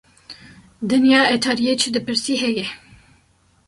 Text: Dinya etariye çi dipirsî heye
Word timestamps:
Dinya 0.89 1.21
etariye 1.35 1.73
çi 1.81 1.89
dipirsî 1.93 2.35
heye 2.41 2.65